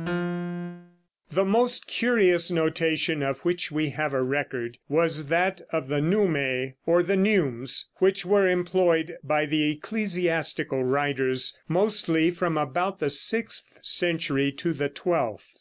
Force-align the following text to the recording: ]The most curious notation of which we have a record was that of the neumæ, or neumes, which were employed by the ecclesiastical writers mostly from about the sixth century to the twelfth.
]The 1.30 1.44
most 1.44 1.86
curious 1.86 2.50
notation 2.50 3.22
of 3.22 3.40
which 3.40 3.70
we 3.70 3.90
have 3.90 4.14
a 4.14 4.22
record 4.22 4.78
was 4.88 5.26
that 5.26 5.60
of 5.72 5.88
the 5.88 6.00
neumæ, 6.00 6.72
or 6.86 7.02
neumes, 7.02 7.84
which 7.96 8.24
were 8.24 8.48
employed 8.48 9.18
by 9.22 9.44
the 9.44 9.72
ecclesiastical 9.72 10.82
writers 10.84 11.54
mostly 11.68 12.30
from 12.30 12.56
about 12.56 12.98
the 12.98 13.10
sixth 13.10 13.78
century 13.82 14.50
to 14.52 14.72
the 14.72 14.88
twelfth. 14.88 15.58